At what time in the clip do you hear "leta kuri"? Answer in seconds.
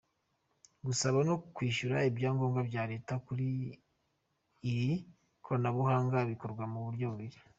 2.91-3.47